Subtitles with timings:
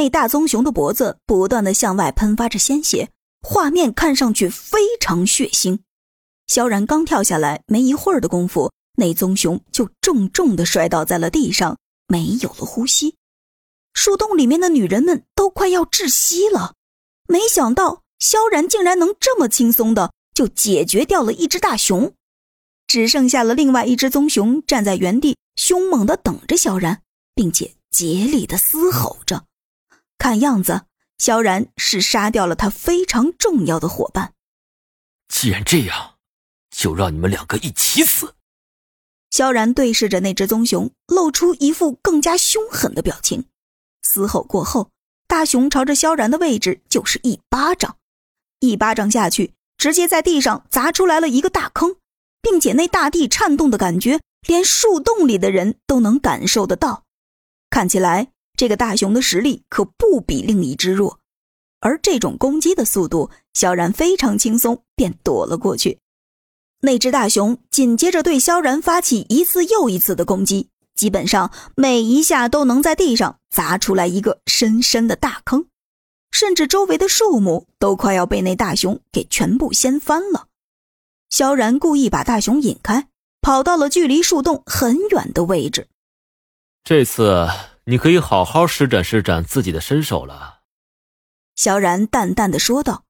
[0.00, 3.10] 那大棕熊的脖子不断的向外喷发着鲜血，
[3.42, 5.80] 画面看上去非常血腥。
[6.46, 11.76] 萧然刚跳下来，没一会儿的功夫，那棕熊就重重的摔倒在了地上，
[12.08, 13.14] 没有了呼吸。
[13.92, 16.72] 树洞里面的女人们都快要窒息了，
[17.28, 22.14] 没想到萧然竟然能这么轻松的就解决掉了一只大熊，
[22.86, 27.02] 只剩下了另外一只棕熊站在原地，凶猛的等着萧然，
[27.34, 29.44] 并且竭力的嘶吼着。
[30.30, 30.82] 看样子，
[31.18, 34.32] 萧然是杀掉了他非常重要的伙伴。
[35.26, 36.18] 既然这样，
[36.70, 38.36] 就让你们两个一起死。
[39.32, 43.46] 萧然对视着那只棕熊，露出一副更加凶狠的表情。
[44.04, 44.92] 嘶吼过后，
[45.26, 47.96] 大熊朝着萧然的位置就是一巴掌，
[48.60, 51.96] 一巴掌下去，直接在地上砸出来了一个大坑，
[52.40, 57.02] 并且那大地颤动的感觉，连树洞里的人都能感受得到。
[57.68, 58.28] 看起来。
[58.60, 61.18] 这个大熊的实力可不比另一只弱，
[61.80, 65.98] 而这种攻击的速度，萧然非常轻松便躲了过去。
[66.82, 75.64] 那只大熊紧接着对萧然发起一次又一次的攻击，基本上每一下都能在地上砸出来一个深深的大坑，
[76.30, 80.48] 甚至周围的树木都快要被那大熊给全部掀翻了。
[81.30, 83.08] 萧然故意把大熊引开，
[83.40, 85.88] 跑到了距离树洞很远的位置。
[86.84, 87.48] 这次。
[87.84, 90.60] 你可以好好施展施展自己的身手了。”
[91.56, 93.04] 萧然淡淡的说道。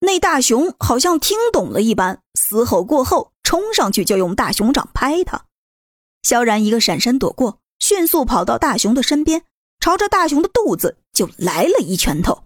[0.00, 5.46] 那大熊好像听懂了一般，嘶吼过后，冲上去就用大熊掌拍他。
[6.22, 9.44] 萧然一个闪身躲过，迅速跑到大熊的身边，
[9.80, 12.44] 朝着大熊的肚子就来了一拳头。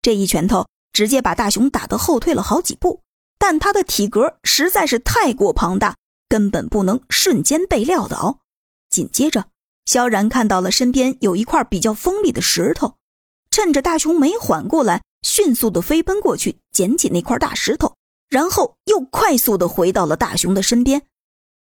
[0.00, 3.02] 这一拳头直接把大熊打得后退了好几步，
[3.38, 5.96] 但他的体格实在是太过庞大，
[6.30, 8.40] 根本不能瞬间被撂倒。
[8.88, 9.50] 紧接着。
[9.86, 12.96] 萧然看到了身边有一块比较锋利的石头，
[13.50, 17.94] 趁着大熊没缓过来，迅速的飞奔过去，捡起那块大石头，
[18.28, 21.02] 然后又快速的回到了大熊的身边。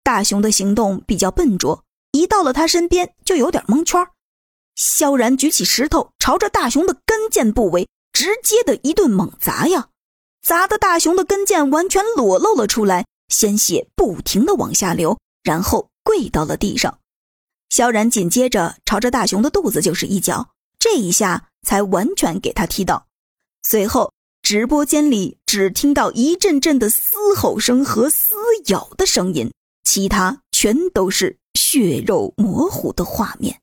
[0.02, 4.04] 大熊的行动比较笨拙，一到了他身边就有点蒙圈。
[4.74, 9.88] 萧然举起石头，朝着大熊的跟腱部位直接的一顿猛砸呀，
[10.40, 16.98] 砸的大熊的跟腱完全裸露了出来，鲜血不停的往下流，然后跪到了地上。
[17.68, 23.06] 萧然紧接着朝着大熊的肚子就是一脚，这一下才完全给他踢倒。
[23.62, 24.12] 随后，
[24.42, 28.34] 直播间里只听到一阵阵的嘶吼声和撕
[28.66, 29.52] 咬的声音，
[29.84, 33.60] 其他全都是血肉模糊的画面。